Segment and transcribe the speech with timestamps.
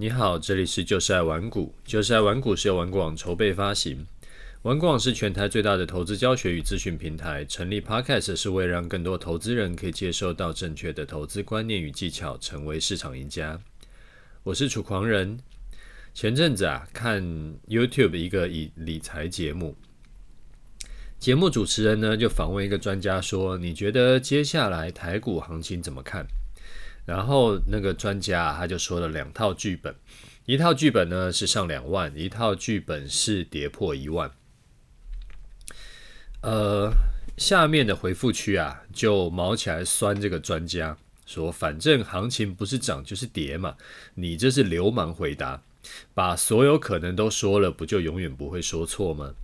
[0.00, 1.74] 你好，这里是就是爱玩股。
[1.84, 4.06] 就是爱玩股是由玩股网筹备发行。
[4.62, 7.44] 玩股网是全台最大的投资教学与资讯平台。
[7.44, 13.60] 成立 Podcast 是为了让更多投资人可以接受到正确的投资观念与技巧，成为市场赢家。
[14.42, 15.38] 我是楚狂人。
[16.14, 17.22] 前阵子啊，看
[17.68, 19.76] YouTube 一个以理财节目，
[21.18, 26.26] 节目主持人呢就访问一个专家说：“你觉得接下来台股行情怎么看？”
[27.04, 29.94] 然后那个专家他就说了两套剧本，
[30.46, 34.30] 一套剧本呢是上两万，一套剧本是跌破一万。
[36.42, 36.92] 呃，
[37.36, 43.76] 下面的回复区啊就毛起来酸这个专家，说反正行情不是涨就是跌嘛，
[44.14, 45.62] 你这是流氓回答，
[46.14, 49.34] 把所有可能都说了，不就永远不会说错吗？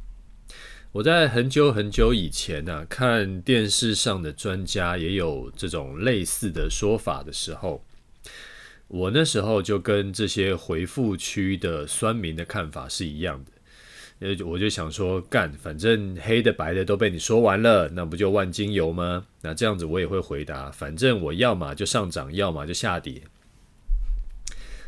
[0.96, 7.84] 我在很久很久以前呢、看电视上的专家也有这种类似的说法的时候，
[8.88, 13.52] 我那时候就跟这些回复区的酸民的看法是一样的。
[14.20, 19.26] 呃，我就想说，干，反正黑的白的都被你说完了，那不就万金油吗？
[19.42, 23.20] 那这样子我也会回答，反正我要么就上涨，要么就下跌。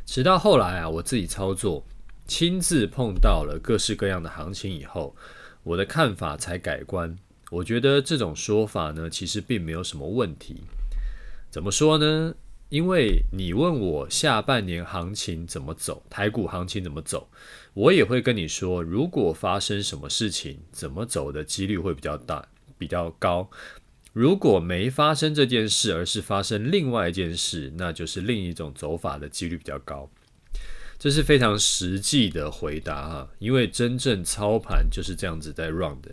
[0.06, 1.84] 直到后来啊，我自己操作，
[2.26, 5.14] 亲自碰到了各式各样的行情以后。
[5.62, 7.16] 我的看法才改观，
[7.50, 10.62] 我觉得这种说法呢，其实并没有什么问题。
[11.50, 12.34] 怎么说呢？
[12.68, 17.28] 因为你问我下半年行情怎么走，台股行情怎么走，
[17.72, 23.48] 我也会跟你说，如果发生什么事情，怎么走的几率会比较大，比较高。
[24.12, 30.10] 如果没发生这件事，而是发生另外一件事，那就是另一种走法的几率比较高。
[30.98, 36.10] 这是非常实际的回答哈，因为真正操盘就是这样子在 run 的。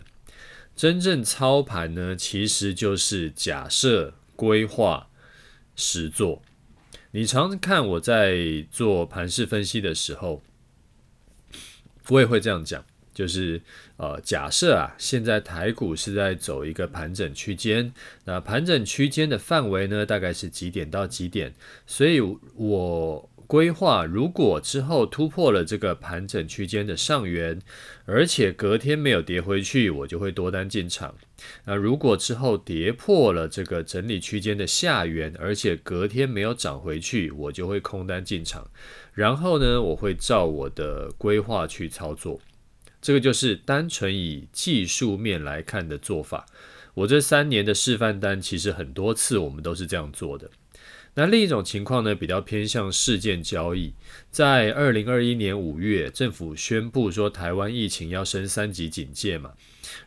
[0.76, 5.08] 真正操盘呢，其实就是假设、规划、
[5.74, 6.40] 实做。
[7.10, 10.40] 你常看我在做盘势分析的时候，
[12.08, 13.60] 我也会这样讲，就是
[13.96, 17.92] 呃，假设啊，现在台股是在走一个盘整区间，
[18.24, 21.52] 那盘整区间的范围呢，大概是几点到几点？
[21.88, 22.20] 所以
[22.54, 23.28] 我。
[23.46, 27.60] 规划，如果之后突破了这个盘整区间的上缘，
[28.04, 31.14] 而且隔天没有跌回去，我就会多单进场。
[31.64, 38.68] 那如果之后跌破了这个整理区间的下缘，而且隔天没有涨回去，我就会空单进场。
[39.14, 42.40] 然后呢，我会照我的规划去操作。
[43.00, 46.46] 这个就是单纯以技术面来看的做法。
[46.94, 50.50] 我这三年的示范单，其实很多次我们都是这样做的。
[51.18, 53.94] 那另一种情况呢，比较偏向事件交易。
[54.30, 59.54] 在二零二一年五月，政府宣布说台湾疫情要升三级警戒嘛，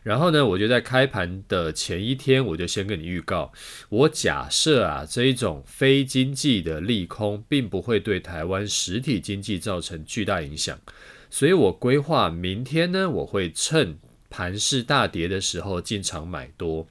[0.04, 3.52] 然后呢，我就在开盘的前一天，我就先跟你预告，
[3.88, 10.78] 我假设啊，这一种非经济的利空，并不会对台湾实体经济造成巨大影响，
[11.28, 13.98] 所以我规划明天呢，我会趁
[14.30, 16.86] 盘势大跌的时候进场买多。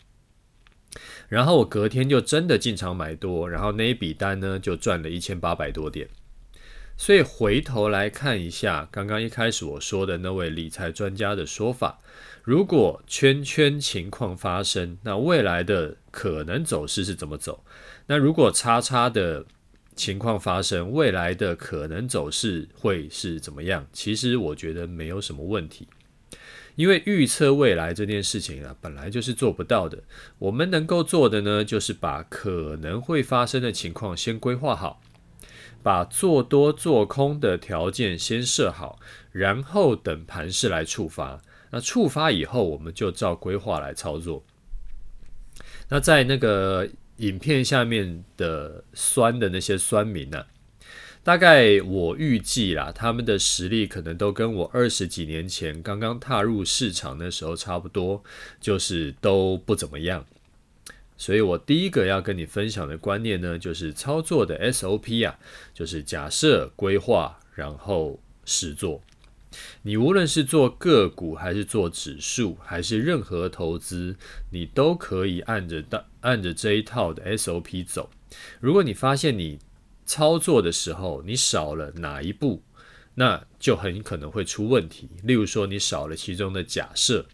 [1.30, 6.10] 然后我隔天就真的进场买多，然后那一笔单呢就赚了一千八百多点。
[6.98, 12.02] 所以回头来看一下刚刚一开始我说的那位理财专家的说法，
[12.44, 17.64] 如果圈圈情况发生，那未来的可能走势是怎么走？
[18.08, 19.46] 那如果叉叉的
[19.96, 23.88] 情况发生，未来的可能走势会是怎么样？
[23.94, 25.88] 其实我觉得没有什么问题。
[26.76, 30.04] 因为预测未来这件事情啊，本来就是做不到的。
[30.38, 35.02] 我们能够做的呢，就是把可能会发生的情况先规划好，
[35.84, 39.00] 把做多做空的条件先设好，
[39.32, 41.42] 然后等盘势来触发。
[41.72, 44.44] 那触发以后，我们就照规划来操作。
[45.88, 46.88] 那在那个
[47.18, 50.46] 影片下面的酸的那些酸民呢、
[51.30, 58.24] 大概我预计啦，他们的实力可能都跟我二十几年前刚刚踏入市场的时候差不多，
[58.60, 60.26] 就是都不怎么样。
[61.18, 65.38] 所以我第一个要跟你分享的观念呢，就是操作的 SOP 啊，
[65.72, 69.04] 就是假设、规划，然后实做。
[69.84, 74.16] 你无论是做个股，还是做指数，还是任何投资，
[74.52, 75.84] 你都可以按着
[76.22, 78.10] 按着这一套的 SOP 走。
[78.60, 79.60] 如果你发现你
[80.10, 82.64] 操作的时候，你少了哪一步，
[83.14, 85.08] 那就很可能会出问题。
[85.22, 87.28] 例如说，你少了其中的假设，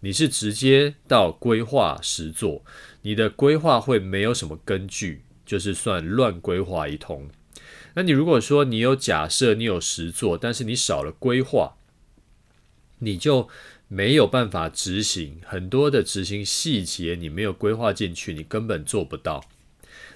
[0.00, 2.64] 你是直接到规划实做，
[3.02, 7.28] 你的规划会没有什么根据，就是算乱规划一通。
[7.92, 11.76] 那你如果说你有假设，你有实做，但是你少了规划，
[13.00, 13.46] 你就
[13.88, 19.44] 没有办法执行很多的执行细节，你没有规划进去，你根本做不到。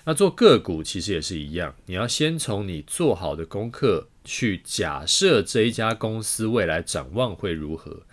[0.09, 8.05] 那做个股其实也是一样，你要先从你做好的功课去假设这一家公司未来展望会如何，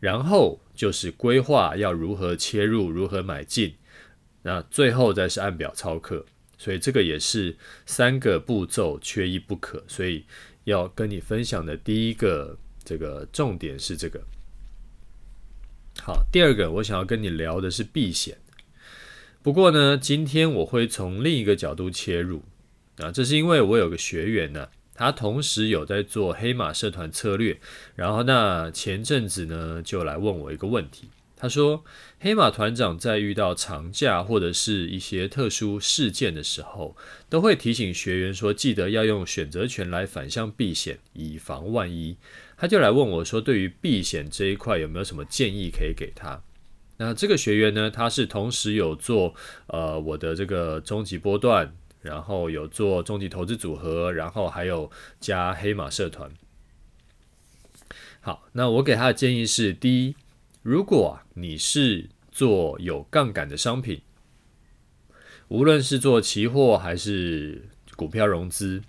[0.00, 3.74] 然后就是规划要如何切入，如何买进，
[4.40, 6.24] 那最后再是按表操课。
[6.56, 7.54] 所以这个也是
[7.84, 10.24] 三个步骤缺一不可，所以
[10.64, 14.18] 要跟你分享的第一个这个重点是这个。
[16.00, 18.38] 好，第二个我想要跟你聊的是避险。
[19.44, 22.42] 不过呢，今天我会从另一个角度切入
[22.96, 27.60] 啊，这是因为我有个学员呢，他同时有在做黑马社团策略，
[27.94, 31.10] 然后那前阵子呢就来问我一个问题。
[31.36, 31.84] 他说
[32.20, 36.96] ：“黑马团长在遇到长假或者是一些特殊事件的时候，
[37.28, 42.16] 都会提醒学员说，记得要用选择权来反向避险，以防万一。”
[42.56, 46.40] 他就来问我说：“对于避险这一块，有没有什么建议可以给他？”
[46.96, 49.34] 那这个学员呢，他是同时有做
[49.66, 56.30] 呃我的这个终极波段，然后有做终极投资组合，然后还有加黑马社团。
[58.20, 60.14] 好，那我给他的建议是：第一。
[60.62, 64.00] 如果你是做有杠杆的商品，
[65.48, 68.82] 无论是做期货还是股票融资，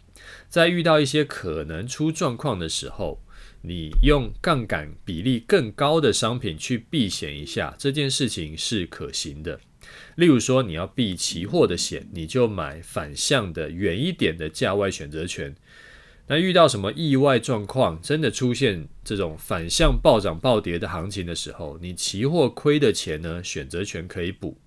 [0.48, 3.22] 在遇到一些可能出状况的时候，
[3.68, 9.60] 你用杠杆比例更高的商品去避险一下，这件事情是可行的。
[10.16, 15.56] 例如说，你要避期货的险，你就买反向的远一点的价外选择权。
[16.28, 24.58] 那遇到什么意外状况，真的出现这种反向暴涨暴跌的行情的时候，你期货亏的钱呢，选择权可以补。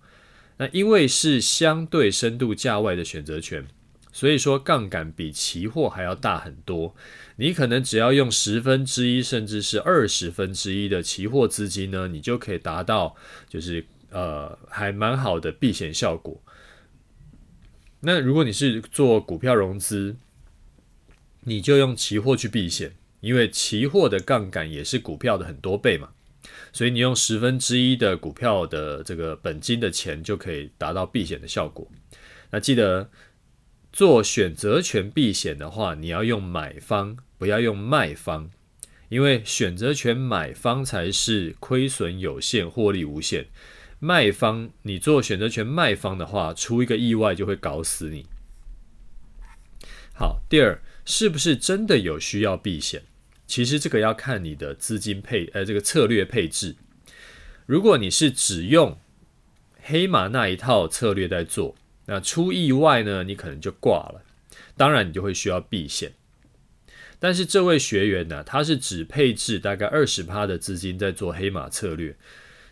[0.59, 3.67] 那因为是相对深度价外的选择权，
[4.13, 6.95] 所以说杠杆比期货还要大很多。
[7.37, 13.15] 你可能只要用十分之一，甚至是二十分之一的期货资金呢，你就可以达到
[13.49, 16.43] 就是呃还蛮好的避险效果。
[18.01, 20.17] 那如果你是做股票融资，
[21.41, 26.11] 你就用期货去避险，因为期货的杠杆也是股票的很多倍嘛，
[26.73, 31.91] 所以你用十分之一的股票的这个本金的钱就可以达到避险的效果。
[32.51, 33.11] 那记得
[33.99, 38.49] 做选择权避险的话，你要用买方，不要用卖方，
[39.09, 43.47] 因为选择权买方才是亏损有限、获利无限。
[43.99, 48.27] 卖方，你做选择权卖方的话，出一个意外就会搞死你。
[50.15, 50.81] 好，第二。
[51.05, 53.03] 是不是真的有需要避险？
[53.49, 56.77] 其实这个要看你的资金配，呃，这个策略配置。
[57.67, 59.01] 如果你是只用
[59.83, 61.75] 黑马那一套策略在做，
[62.09, 64.23] 那出意外呢，你可能就挂了。
[64.77, 66.13] 当然，你就会需要避险。
[67.21, 72.17] 但是这位学员呢，他是只配置大概二十趴的资金在做黑马策略，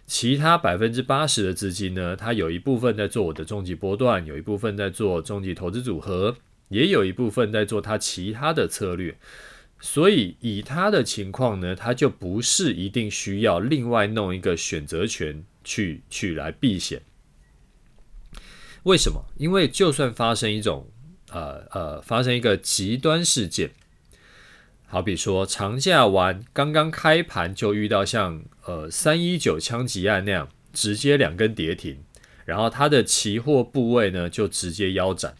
[0.07, 6.37] 其他百分之八十的资金呢，他有一部分在做我的终极波段，有一部分在做终极投资组合。
[6.69, 9.17] 也有一部分在做他其他的策略，
[9.79, 17.03] 所以以他的情况呢，他就不是一定需要另外弄一个选择权去去来避险。
[18.87, 19.25] 为什么？
[19.37, 20.89] 因为就算发生一种
[21.31, 23.73] 呃呃发生一个极端事件，
[24.87, 31.99] 好比说长假完刚刚开盘就遇到像呃三一九枪击案那样，直接两根跌停，
[32.45, 35.35] 然后它的期货部位呢就直接腰斩。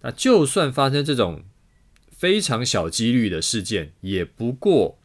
[0.00, 1.44] 那就算发生这种
[2.10, 4.98] 非常小几率的事件，也不过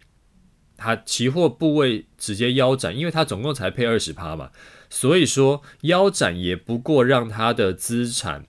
[0.75, 4.49] 它期货部位直接腰斩，因为它总共才配二十趴嘛，
[4.89, 8.45] 所以说腰斩也不过让他的资产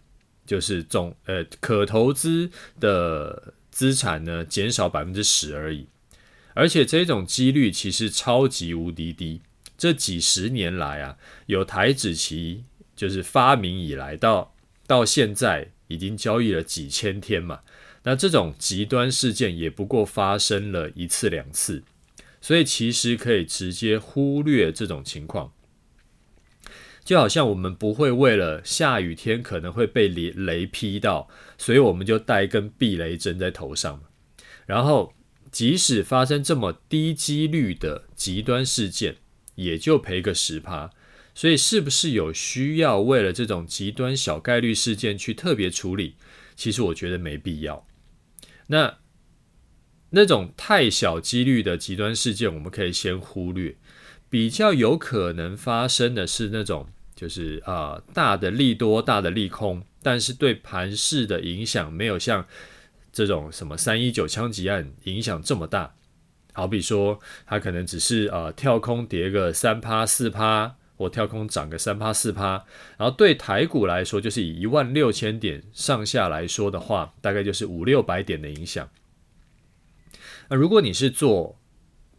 [0.46, 5.86] 就是总呃可投资的资产呢减少百分之十而已，
[6.54, 9.40] 而且这种几率其实超级无敌低。
[9.76, 11.16] 这几十年来啊，
[11.46, 12.64] 有台指期
[12.96, 14.54] 就是发明以来到
[14.86, 15.70] 到现在。
[15.88, 17.60] 已经交易了几千天嘛，
[18.02, 21.82] 那这种极端事件也不过发生了一次两次，
[22.42, 25.50] 所以其实可以直接忽略这种情况。
[27.08, 34.02] 就好像我们不会为了下雨天可能会被雷雷劈到，所以我们就带一根避雷针在头上。
[34.66, 35.14] 然后
[35.50, 39.16] 即使发生这么低几率的极端事件，
[39.54, 40.90] 也就赔个十趴。
[41.34, 46.16] 所以，是不是有需要为了这种极端小概率事件去特别处理？
[46.56, 47.86] 其实我觉得没必要。
[48.66, 48.98] 那
[50.10, 53.78] 那种太小几率的极端事件，我们可以先忽略。
[54.28, 56.88] 比较有可能发生的是那种，
[57.18, 62.46] 就是啊、大的利多、大的利空，但是对盘势的影响没有像
[63.12, 65.92] 这种什么三一九枪击案影响这么大。
[66.52, 70.76] 好比说，它可能只是啊、跳空跌个三趴、四趴。
[70.98, 72.64] 或跳空涨个三趴四趴，
[72.96, 78.90] 然后对台股来说，就是以一万六千点上下来说的话，大概就是五六百点的影响。
[80.48, 81.56] 那如果你是做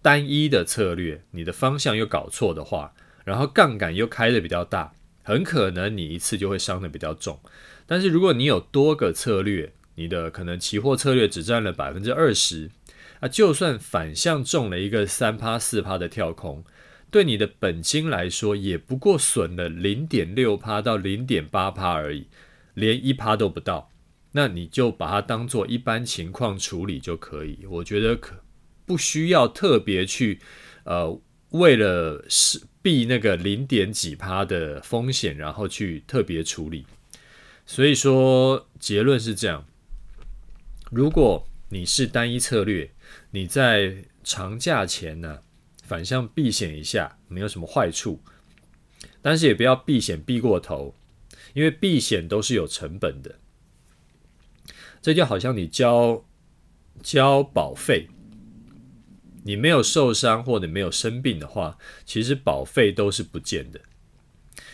[0.02, 2.94] 单一的策略，你的方向又搞错的话，
[3.30, 7.40] 然后杠杆又开得比较大，很可能你一次就会伤得比较重。
[7.86, 12.72] 但是如果你有多个策略，你的可能期货策略只占了百分之二十，
[13.20, 16.64] 啊，就算反向中了一个三趴四趴的跳空，
[17.12, 22.26] 对你的本金来说也不过损了零点六趴到零点八趴而已，
[22.74, 23.92] 连一趴都不到。
[24.32, 27.60] 那你就把它当做一般情况处理就可以。
[27.70, 28.44] 我觉得可
[28.88, 30.40] 不需要特别去
[30.84, 31.22] 呃，
[31.52, 36.86] 为了是避那个零点几趴的风险，然后去特别处理。
[37.66, 39.66] 所以说结论是这样：
[40.92, 42.92] 如果你是单一策略，
[43.32, 45.40] 你在长假前呢，
[45.84, 48.22] 反向避险一下，没有什么坏处。
[49.22, 50.96] 但是也不要避险避过头，
[51.54, 53.40] 因为避险都是有成本的。
[55.02, 56.26] 这就好像你交
[57.04, 58.08] 交保费，
[59.50, 63.82] 你没有受伤或者没有生病的话，其实保费都是不见的。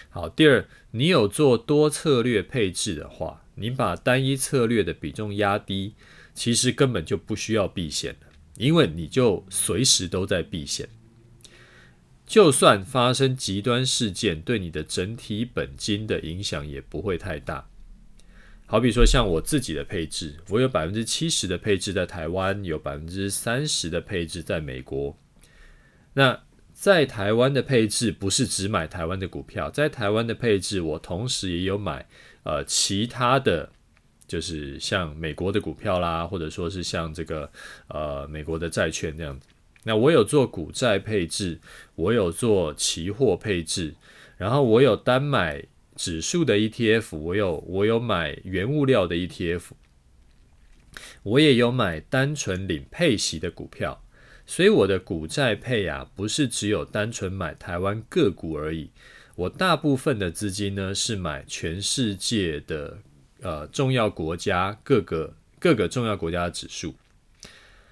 [0.09, 5.93] 好，第二，你有做多策略配置的话，你把单一策略的比重压低，
[6.33, 8.27] 其实根本就不需要避险了，
[8.57, 10.89] 因为你就随时都在避险。
[12.25, 17.69] 就算发生极端事件，对你的整体本金的影响也不会太大。
[18.67, 25.15] 好比说，像我自己的配置，我有百分之七十的配置在台湾，有百分之三十的配置在美国。
[26.13, 26.41] 那
[26.73, 32.07] 在台湾的配置不是只买台湾的股票，在台湾的配置，我同时也有买
[32.43, 33.69] 呃其他的，
[34.27, 37.49] 就是像美国的股票啦，或者说是像这个
[37.87, 39.47] 呃美国的债券这样子。
[39.83, 41.59] 那我有做股债配置，
[41.93, 43.93] 我有做期货配置，
[44.37, 45.63] 然后我有单买
[45.95, 49.61] 指数的 ETF，我有我有买原物料的 ETF，
[51.23, 54.01] 我也有买单纯领配息的股票。
[54.47, 58.91] 所以我的股债配啊，不是只有单纯买台湾个股而已。
[59.35, 62.99] 我大部分的资金呢，是买全世界的
[63.41, 66.93] 呃重要国家各个各个重要国家的指数。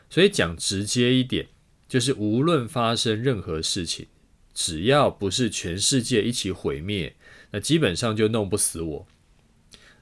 [0.09, 1.47] 所以讲直接一点，
[1.87, 4.05] 就是无论发生任何事情，
[4.53, 7.15] 只要不是全世界一起毁灭，
[7.53, 9.07] 那基本上就弄不死我。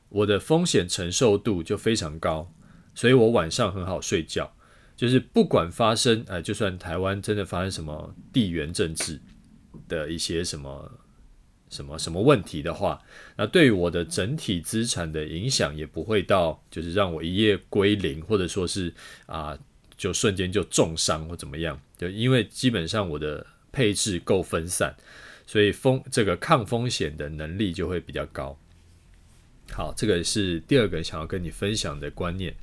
[0.10, 2.52] 我的风险承受度就非常高，
[2.96, 4.52] 所以我晚上很好睡觉。
[4.96, 9.20] 就是不管发生，呃，就算台湾真的发生什么地缘政治
[9.88, 10.92] 的一些什么
[11.70, 13.02] 什么什么问题的话，
[13.36, 18.94] 那对于我的整体资产的影响也不会到，就是让我一夜归零，或者说是
[19.26, 19.58] 啊、
[19.98, 21.80] 就瞬间就重伤或怎么样。
[21.98, 24.96] 就因为基本上我的配置够分散，
[25.52, 28.58] 所以风这个抗风险的能力就会比较高。
[29.70, 32.56] 好，这个是第二个想要跟你分享的观念。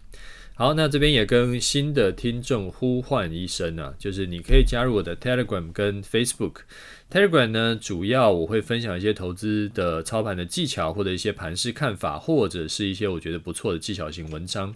[0.55, 6.63] 好，那这边也跟新的听众呼唤一声啊，就是你可以加入我的 Telegram 跟 Facebook。
[7.11, 14.75] Telegram 呢，主要我会分享一些投资的操盘的技巧，或者一些盘势看法，或者是一些我觉得不错的技巧型文章。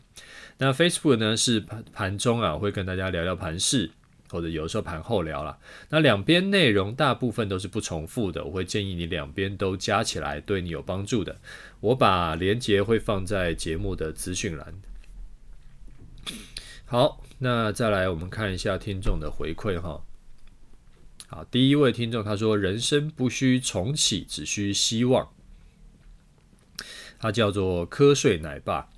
[0.59, 3.91] 那 Facebook 呢，是盘盘中啊，会跟大家聊聊盘市，
[4.33, 5.59] 或者有时候盘后聊啦。
[5.91, 11.39] 那两边内容大部分都是不重复的，我会建议你两边都加起来，对你有帮助的。
[11.81, 14.75] 我把连接会放在节目的资讯栏。
[16.87, 20.03] 好，那再来我们看一下听众的回馈哈。
[21.29, 25.29] 好，第一位听众他说：“人生不需重启，只需希望。”
[27.19, 28.89] 他叫做瞌睡奶爸。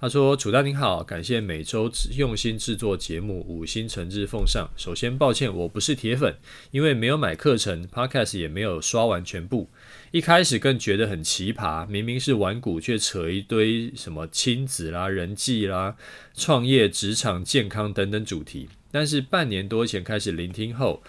[0.00, 4.70] 他说：“楚大您好，感谢每周用心制作节目，五星诚挚奉上。
[4.76, 6.36] 首先抱歉，我不是铁粉，
[6.70, 9.68] 因为没有买课程，Podcast 也没有刷完全部。
[10.12, 15.96] 一开始更觉得很奇葩，明明是玩股，却扯一堆什么亲子啦、人际啦、
[16.34, 18.68] 创业、职场、健康等等主题。
[18.90, 21.02] 但是半年多前开始聆听后。”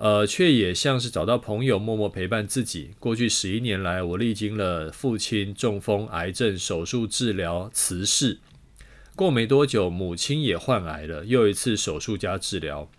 [0.00, 2.92] 呃，却也像是找到朋友，默默陪伴自己。
[2.98, 8.38] 过去十一年来，我历经了父亲中风、癌症手术治疗、辞世。
[9.14, 12.90] 过没多久，母亲也患癌了，又一次手术加治疗。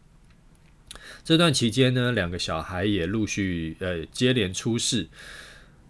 [1.23, 5.07] 这段期间呢，两个小孩也陆续呃接连出世。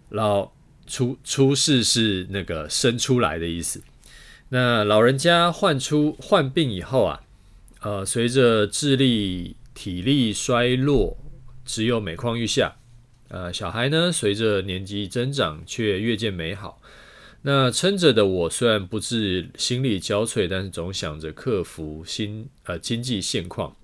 [0.08, 0.50] 老
[0.86, 3.82] 出出世是那个生出来的意思。
[4.48, 7.20] 那老人家患出患病以后啊，
[7.82, 9.56] 呃，随着智力。
[9.74, 11.16] 体力衰落，
[11.64, 12.76] 只有每况愈下。
[13.28, 16.80] 呃，小孩呢，随着年纪增长，却越见美好。
[17.40, 23.74] 那撑着的我，虽然不至心力交瘁，但是总想着克服新呃经济现况。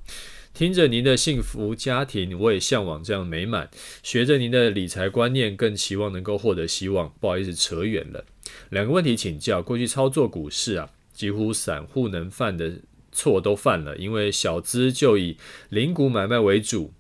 [0.54, 3.71] 听着您的幸福家庭，我也向往这样美满。
[4.02, 7.12] 学着您的理财观念，更期望能够获得希望。
[7.21, 8.25] 不好意思，扯远了。
[8.71, 12.73] 两个问题请教：过去操作股市啊，几乎散户能犯的。
[13.19, 15.37] 错都犯了，因为小资就以
[15.71, 16.93] 零股买卖为主。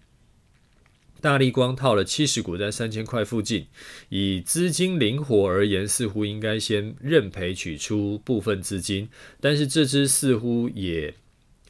[1.20, 3.66] 大力光套了七十股在三千块附近，
[4.08, 9.08] 以资金灵活而言，似乎应该先认赔取出部分资金，
[9.40, 11.14] 但是这支似乎也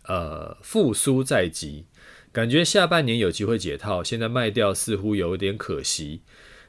[0.05, 1.85] 呃复苏在即，
[2.33, 6.21] 感觉下半年有机会解套，现在卖掉似乎有点可惜。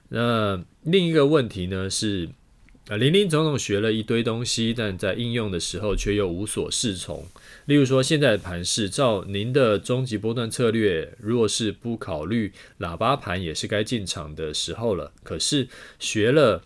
[0.10, 2.30] 那另一个问题呢是，
[2.90, 7.24] 啊，林林总总学了一堆东西，但在应用的时候却又无所适从。
[7.66, 15.12] 例如说，现在的盘势，照您的终极波段策略，若是不考虑喇叭盘，也是该进场的时候了。
[15.22, 15.68] 可是
[16.00, 16.64] 学了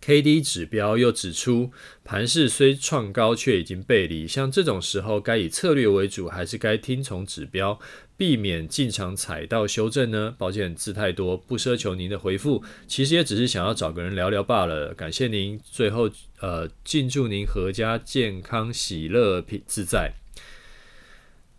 [0.00, 1.72] K D 指标，又指出
[2.02, 4.26] 盘势虽创高，却已经背离。
[4.26, 7.78] 像这种时候，该以策略为主，还是该听从指标？
[8.20, 10.34] 避免进场踩到修正呢？
[10.36, 12.62] 抱歉，字太多，不奢求您的回复。
[12.86, 14.92] 其实也只是想要找个人聊聊罢了。
[14.92, 16.10] 感谢您，最后
[16.40, 20.12] 呃，敬祝您阖家健康、喜乐、平自在。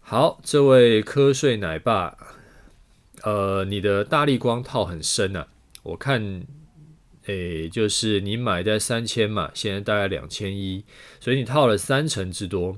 [0.02, 2.16] 好，这位瞌睡奶爸，
[3.24, 5.48] 呃，你的大力光套很深啊。
[5.82, 6.44] 我看，
[7.26, 10.84] 诶，就是你买在三千嘛，现在大概两千一，
[11.20, 12.78] 所以你套了三成之多。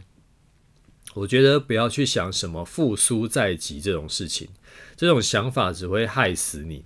[1.15, 4.48] 我觉得不要去想什么复苏在即这种事情，
[4.96, 6.84] 这种想法只会害死你。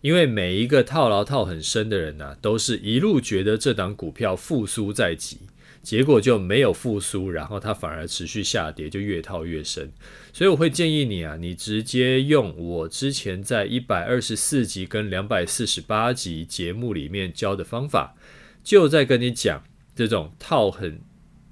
[0.00, 5.38] 因为每一个套牢套很深的人呐、都是一路觉得这档股票复苏在即，
[5.82, 9.90] 结果就没有复苏，然后它反而持续下跌，就越套越深。
[10.32, 18.14] 所以我会建议你啊，你直接用我之前在一百二十四集跟两百四十八集节目里面教的方法，
[18.62, 19.64] 就在跟你讲
[19.96, 21.00] 这种套很。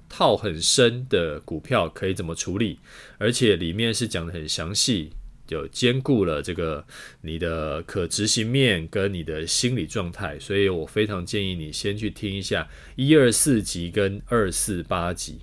[0.09, 2.79] 套很深的股票可以怎么处理？
[3.17, 5.11] 而且里面是讲得很详细，
[5.45, 6.85] 就兼顾了这个
[7.21, 15.39] 你的可执行面跟你的心理状态，所以我非常建议你先去听一下一二四集跟二四八集。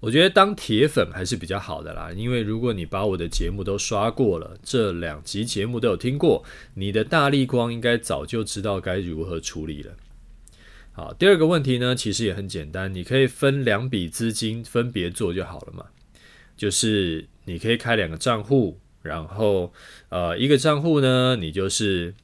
[0.00, 6.44] 我觉得当铁粉还是比较好的啦，因为如果你把我的节目都刷过了，这两集节目都有听过，
[6.74, 9.96] 你的大力光应该早就知道该如何处理了。
[10.96, 15.86] 好，第二个问题呢，其实也很简单，你可以分两笔资金分别做就好了嘛。
[16.56, 19.72] 就是你可以开两个账户，然后
[20.08, 22.14] 呃，一个账户呢，你就是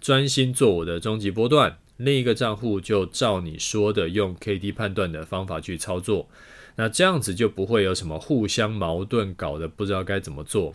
[0.00, 6.28] 专心做我的终极波段，另一个账户就照你说的用 KD 判断的方法去操作。
[6.74, 10.74] 那这样子就不会有什么互相矛盾，搞得不知道该怎么做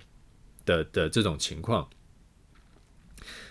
[0.65, 1.89] 的的这种情况。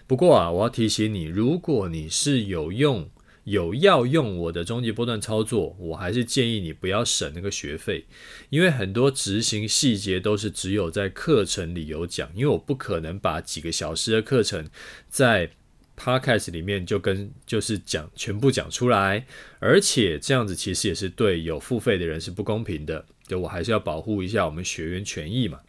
[0.07, 3.07] 不过啊，我要提醒你，如果你是有用。
[3.45, 8.05] 有要用我的终极波段操作，我还是建议你不要省那个学费，
[8.51, 14.69] 因为很多执行细节都是只有在课程里有讲，因为我不可能把几个小时的课程
[15.09, 15.51] 在
[15.97, 19.27] Podcast 里面就跟就是讲全部讲出来，
[19.59, 25.61] 而且这样子其实也是对有付费的人是不公平的，就我还是要保护一下我们学员权益嘛。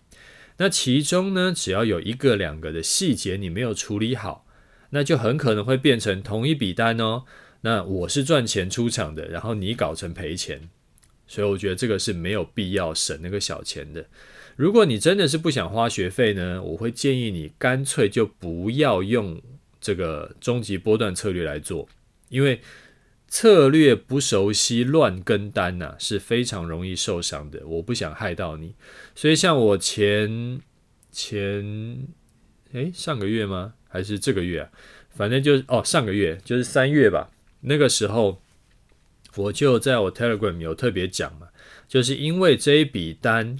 [0.58, 4.46] 那其中呢，只要有一个两个的细节你没有处理好，
[4.92, 7.24] 那就很可能会变成同一笔单哦。
[7.62, 10.70] 那我是赚钱出场的，然后你搞成赔钱，
[11.28, 14.06] 所以我觉得这个是没有必要省那个小钱的。
[14.56, 19.42] 如果你真的是不想花学费呢，我会建议你干脆就不要用
[19.80, 21.88] 这个终极波段策略来做，
[22.30, 22.60] 因为
[23.28, 27.66] 策略不熟悉乱跟单呐、是非常容易受伤的。
[27.66, 28.76] 我不想害到你，
[29.16, 30.60] 所以像我前
[31.12, 32.08] 前
[32.74, 33.74] 诶上个月吗？
[33.88, 34.70] 还是这个月啊？
[35.10, 37.30] 反正就是哦上个月就是三月吧。
[37.62, 38.42] 那个时候，
[39.36, 41.48] 我就在我 Telegram 有特别讲嘛，
[41.88, 43.58] 就是因为这一笔单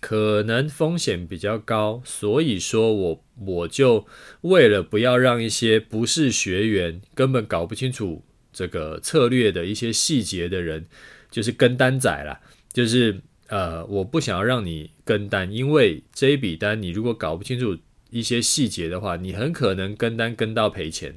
[0.00, 4.06] 可能风险比较高，所以说我我就
[4.40, 10.86] 为了不要让一些不是学员根本搞不清楚这个策略的一些细节的人，
[11.30, 12.40] 就是跟单仔啦，
[12.72, 17.78] 就是呃，我不想要让你跟单，因为这一笔单你如果搞不清楚
[18.10, 21.16] 一些细节的话，你很可能跟单跟到赔钱。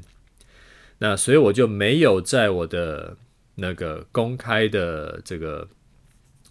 [0.98, 3.18] 那所以我就没有在我的
[3.56, 5.68] 那个公开的这个，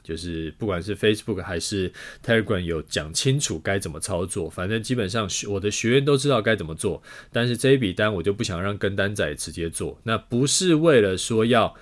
[0.03, 1.91] 就是不管是 Facebook 还是
[2.23, 7.03] Telegram 有讲清楚该怎么操作，反正基本上我的学员都知道该怎么做。
[7.33, 11.75] 但是这一笔单我就不想让跟单仔直接做，那不是为了说要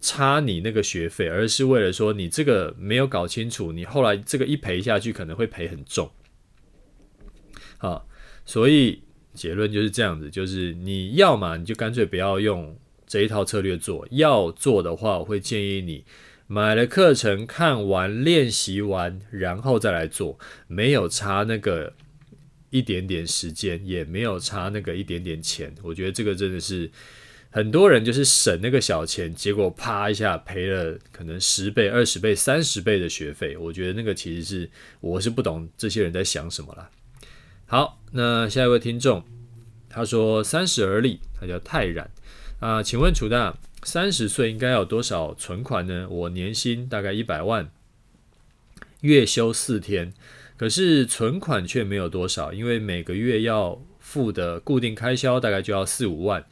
[0.00, 6.10] 差你那个学费，而是为了说你这个没有搞清楚，你后来这个一赔下去可能会赔很重。
[7.76, 8.08] 好，
[8.46, 9.02] 所以。
[9.36, 14.08] 结论就是这样子，就是你要嘛，你就干脆不要用这一套策略做。
[14.10, 16.04] 要做的话，我会建议你
[16.48, 20.38] 买了课程看完、练习完，然后再来做。
[20.66, 21.92] 没有差那个
[22.70, 25.74] 一点点时间，也没有差那个一点点钱。
[25.82, 26.90] 我觉得这个真的是
[27.50, 33.56] 很多人就是省那个小钱，结果啪一下赔了可能十倍、二十倍、三十倍的学费。
[33.56, 34.70] 我觉得那个其实是
[35.00, 36.90] 我是不懂这些人在想什么啦。
[37.68, 39.22] 好，那下一位听众
[39.90, 42.10] 他说三十而立，他叫泰然
[42.60, 46.08] 啊，请问楚大，三十岁应该有多少存款呢？
[46.08, 47.70] 我年薪大概一百万，
[49.02, 50.14] 月休四天，
[50.56, 56.46] 可是存款却没有多少，因为每个月要付的固定开销大概就要四五万。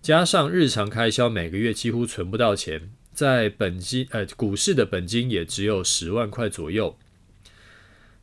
[0.00, 6.96] 加上日常开销，每个月几乎存不到钱，在本金呃股市的本金也只有十万块左右。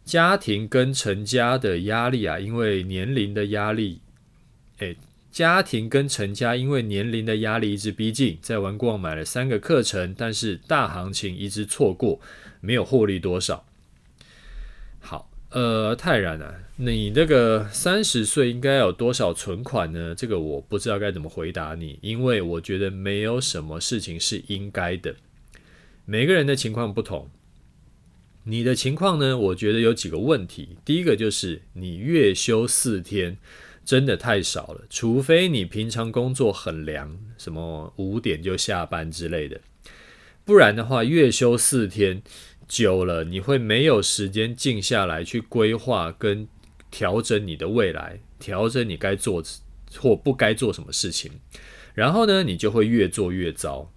[0.06, 4.02] 家庭跟成家的压力啊，因为年龄的压力，
[4.80, 4.96] 诶，
[5.32, 12.20] 家庭跟成家因为年龄的压力一直逼近，在玩过买了三个课程，但是大行情一直错过，
[12.62, 13.66] 没有获利多少。
[15.00, 15.26] 好。
[15.52, 20.14] 呃，泰然啊，你那个三十岁应该有多少存款呢？
[20.14, 25.16] 这个我不知道该怎么回答你，因为我觉得没有什么事情是应该的。
[26.06, 27.28] 每个人的情况不同，
[28.50, 30.78] 你的情况呢，我觉得有几个问题。
[30.84, 33.38] 第一个就是你月休四天
[33.86, 39.62] 真的太少了，除非你平常工作很凉，什么五点就下班之类的，
[40.44, 42.22] 不然的话，月休四天。
[42.68, 46.48] 久了，你会没有时间静下来去规划跟
[46.92, 49.44] 调整你的未来，调整你该做
[49.98, 51.32] 或不该做什么事情。
[51.96, 53.92] 然后呢，你就会越做越糟，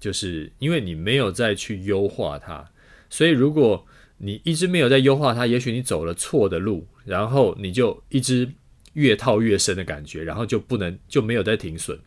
[0.00, 2.68] 就是因为你没有再去优化它。
[3.12, 8.50] 所以，如果你一直没有在优化它，也许你走了错的路，然后你就一直
[8.94, 12.00] 越套越深的感觉，然后就不能就没有再停损。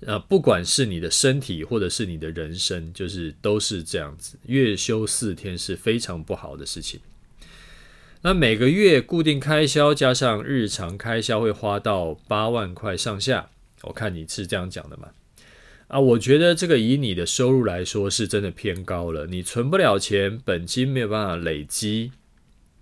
[0.00, 4.36] 呃，不管是你的身体或者是你的人生，就是都是这样子。
[4.46, 6.98] 月休四天是非常不好的事情。
[8.22, 13.50] 那每个月固定开销加上日常开销会花到八万块上下。
[13.82, 15.08] 我看你是这样讲的嘛？
[15.88, 19.26] 啊，我觉得这个以你的收入来说是真的偏高了。
[19.26, 22.12] 你存不了钱，本金没有办法累积，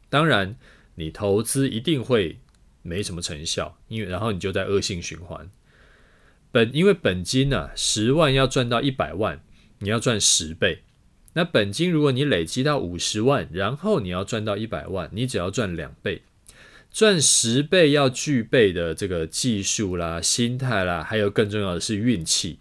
[0.08, 0.56] 当然
[0.96, 2.40] 你投资一定会
[2.82, 5.48] 没什么成效，因为然后你就在恶性循环。
[6.50, 9.40] 本因为本金呢、十万要赚到一百万，
[9.78, 10.82] 你要赚十倍。
[11.34, 16.22] 那本金如果你累积到五十万，然后你要赚到一百万，你只要赚两倍。
[16.90, 22.58] 赚十倍要具备的这个技术啦、心态啦，还有更重要的是运气，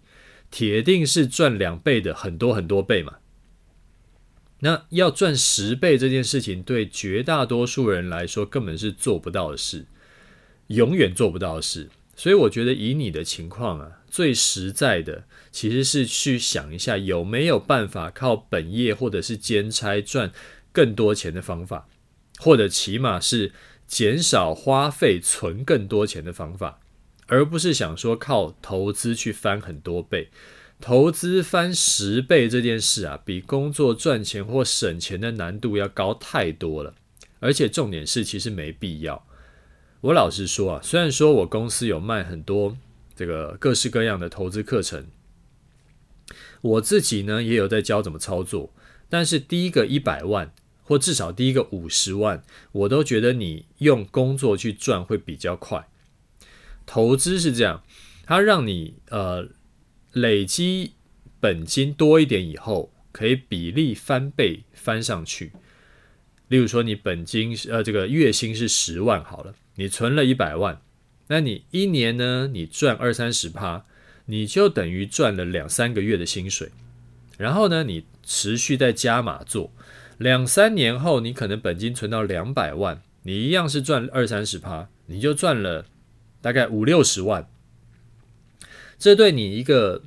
[0.56, 3.16] 铁定是赚两倍的很多很多倍嘛。
[4.60, 9.84] 那要赚十倍这件事情，对绝大多数人来说根本是做不到的事，
[10.68, 11.90] 永远做不到的事。
[12.14, 20.32] 所以我觉得以你的情况啊，最实在的其实是去想一下有没有办法靠本业或者是兼差赚
[20.72, 21.86] 更多钱的方法，
[22.38, 23.52] 或者起码是
[23.86, 26.80] 减少花费存更多钱的方法，
[27.26, 30.30] 而不是想说靠投资去翻很多倍。
[30.78, 36.94] 投资翻十倍这件事啊，比工作赚钱或省钱的难度要高太多了，
[37.40, 39.26] 而且重点是其实没必要。
[40.02, 42.76] 我老实说啊，虽然说我公司有卖很多
[43.14, 45.06] 这个各式各样的投资课程，
[46.60, 48.74] 我自己呢也有在教怎么操作，
[49.08, 55.88] 但是第一个一百万或至少第一个五十万，我都觉得你用工作去赚会比较快。
[56.86, 57.82] 投资是这样，
[58.24, 59.48] 它让你呃
[60.12, 60.92] 累积
[61.40, 65.52] 本金多一点以后，可以比例翻倍翻上去。
[66.48, 69.54] 例如说，你本金呃这个月薪是十万好了。
[69.74, 70.80] 你存了一百万，
[71.26, 72.48] 那你一年呢？
[72.50, 73.84] 你赚二三十趴，
[74.24, 76.70] 你就等于赚了两三个月的薪水。
[77.36, 79.70] 然后呢，你持续在加码做，
[80.16, 85.84] 两三年后，你可能本金存到两百万，你一样是赚二三十趴，你就赚了
[86.46, 87.50] 大概五六十万。
[88.96, 90.04] 这对你一个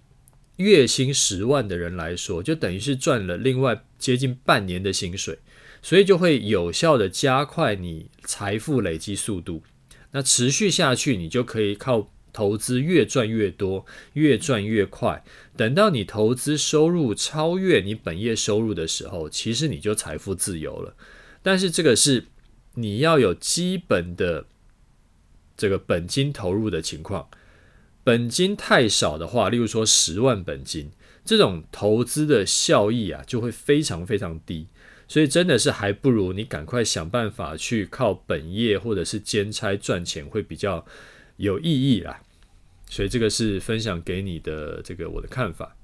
[0.56, 5.38] 月薪十万的人来说，就等于是赚了另外接近半年的薪水。
[5.82, 9.63] 所以就会有效的加快你财富累积速度，
[10.12, 15.21] 那持续下去，你就可以靠投资越赚越多，越赚越快。
[15.58, 20.95] 等到你投资收入超越你本业收入的时候，其实你就财富自由了。
[21.43, 22.28] 但是这个是
[22.75, 24.45] 你要有基本的
[25.60, 27.28] 这个本金投入的情况，
[28.02, 30.89] 本金太少的话，例如说十万本金，
[31.26, 34.67] 这种投资的效益啊，就会非常非常低。
[35.10, 40.86] 所以真的是还不如你赶快想办法去靠本业或者是兼差赚钱会比较
[41.36, 42.22] 有意义啦。
[42.88, 45.76] 所以这个是分享给你的这个我的看法。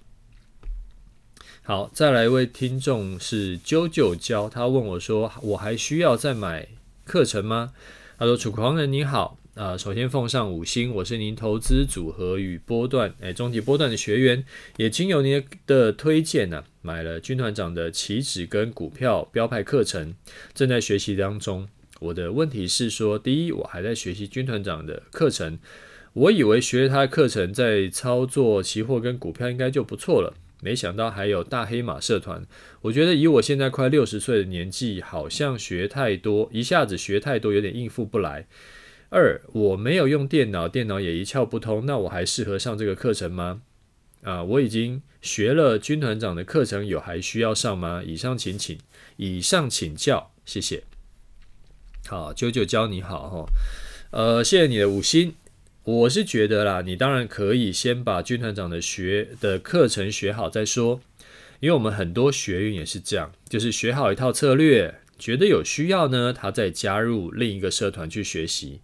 [1.63, 6.69] 好，再来一位听众是啾啾教，他问我说：“我还需要再买
[7.03, 7.73] 课程吗？”
[8.17, 14.43] 他说：“楚狂人你好，呃，首先奉上五星，我是您投资组合与波段，哎，终极波段的学员，
[14.75, 20.13] 也经由您的推荐呢、买了军团长的期指跟股票标派课程，
[20.53, 21.69] 正在学习当中。
[22.01, 25.57] 我的问题是说，第一，我还在学习军团长的课程，
[26.11, 30.33] 我以为学他的课程，在操作期货跟股票应该就不错了。
[30.61, 32.45] 没想到还有大黑马社团，
[32.81, 38.47] 我觉得以我现在快六十岁的年纪，好像学太多，一下子学太多，有点应付不来。
[39.09, 43.61] 二，我没有用电脑，电脑也一窍不通，那我还适合上这个课程吗？
[44.23, 48.01] 啊，我已经学了军团长的课程，有还需要上吗？
[48.03, 48.77] 以上请请，
[49.17, 50.83] 以上请教，谢谢。
[52.07, 53.45] 好，九九教你好哈，
[54.11, 55.35] 呃，谢谢你的五星。
[55.83, 60.99] 我是觉得啦，你当然可以先把军团长的学的课程学好再说，
[61.59, 68.81] 因为我们很多学员也是这样，就是学好一套策略，觉得有需要呢，他再加入另一个社团去学习。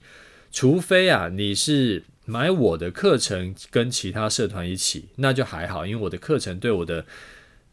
[0.51, 7.05] 除非啊，你是买我的课程跟其他社团一起，那就还好，因为我的课程对我的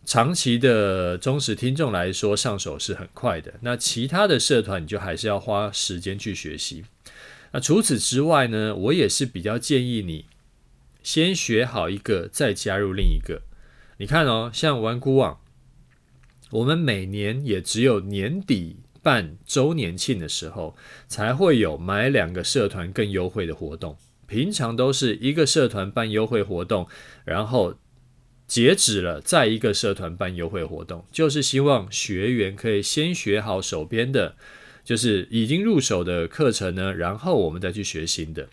[0.04, 3.54] 长期的忠实听众来说上手是很快的。
[3.62, 6.84] 那其他的社团你就还是要花时间去学习。
[7.52, 10.26] 那除此之外呢，我也是比较建议你
[11.02, 13.42] 先学好一个，再加入另一个。
[13.96, 15.40] 你看哦，像玩股网，
[16.50, 23.96] 我们每年也只有年底办周年庆的时候，才会有买两个社团更优惠的活动。
[24.26, 26.86] 平常都是一个社团办优惠活动，
[27.24, 27.74] 然后
[28.46, 34.36] 截止了，再一个社团办优惠活动， 就是希望学员可以先学好手边的。
[34.84, 38.48] 就是已经入手的课程呢，然后我们再去学新的。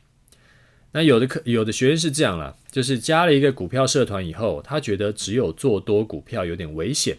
[0.92, 7.18] 那有的课有的学员是这样啦，就是加了一个股票社团以后，他觉得只有做多股票有点危险，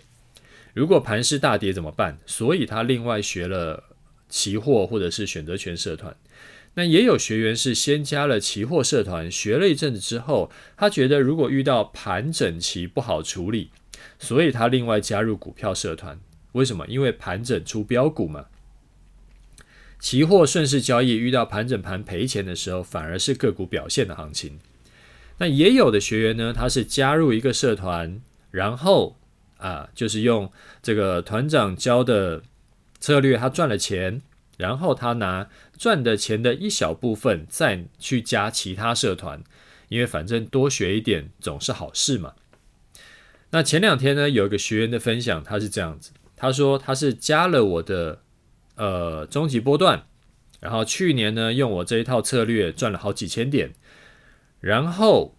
[0.77, 2.19] 如果盘势大跌怎么办？
[2.27, 3.83] 所以他另外学了
[4.29, 6.15] 期货或者是选择权社团。
[6.75, 13.71] 那也有学员是先加了期货社团，学了一阵子之后，他觉得如果遇到盘整期不好处理，
[14.19, 16.21] 所以他另外加入股票社团。
[16.53, 16.87] 为什么？
[16.89, 18.45] 因为盘整出标股嘛。
[19.99, 24.59] 期货顺势交易遇到盘整盘赔钱的时候，反而是个股表现的行情。
[25.39, 29.17] 那也有的学员呢，他是加入一个社团，然后
[29.59, 30.51] 啊，就是用
[30.83, 32.43] 这个团长教的
[33.01, 34.23] 策略，他赚了钱，
[34.57, 39.43] 然后他拿赚的钱的一小部分再去加其他社团，
[39.89, 42.35] 因为反正多学一点总是好事嘛。
[43.51, 48.23] 那前两天呢，有一个学员的分享，他是这样子，他说他是加了我的。
[48.79, 50.05] 呃，终极波段，
[50.61, 53.73] 然后去年呢，用我这一套策略赚了好几千点，
[54.61, 55.35] 然后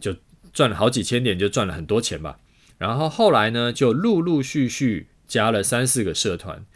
[0.00, 0.16] 就
[0.50, 2.38] 赚了好几千点，就赚了很多钱吧。
[2.84, 6.66] 然后后来呢，就陆陆续续加了三四个社团。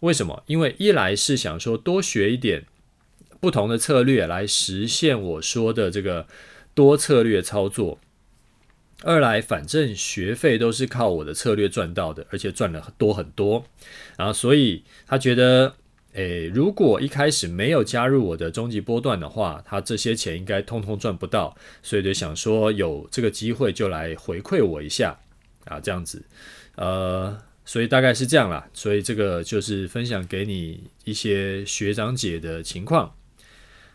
[0.00, 0.42] 为什么？
[0.46, 2.64] 因为一来是想说多学一点
[3.38, 6.26] 不同的策略，来实现我说的这个
[6.72, 7.98] 多策略操作。
[9.02, 13.66] 二来，反正学费都是靠我的策略赚到的，而且赚了多很多，
[14.16, 15.74] 然后所以他觉得，
[16.14, 25.20] 诶，如果一开始没有加入我的终极波段的话，他这些钱应该通通赚不到，所以就想说有这个机会就来回馈我一下
[25.68, 26.24] 啊，这样子，
[26.76, 33.14] 呃，所以大概是这样啦，所以这个就是分享给你一些学长姐的情况。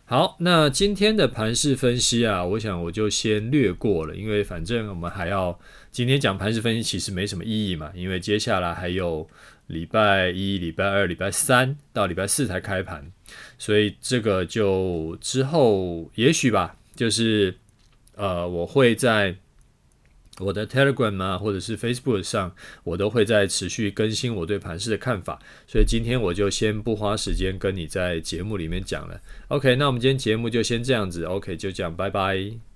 [0.06, 5.60] 好，那今天的盘式分析啊，我想我就先略过了，因为反正我们还要
[5.92, 9.28] 今天讲盘式分析，其实没什么意义嘛，因为接下来还有
[9.68, 13.12] 礼拜一、礼拜二、礼拜三到礼拜四才开盘，
[13.58, 17.56] 所以这个就之后也许吧，就是
[18.16, 19.36] 呃，我会在。
[20.40, 29.22] 我的 Telegram 啊，或者是 Facebook 上，我都会在持续更新我对盘市的看法，所以今天我就先不花时间跟你在节目里面讲了。
[29.50, 32.73] OK，那我们今天节目就先这样子，OK，就这样，拜拜。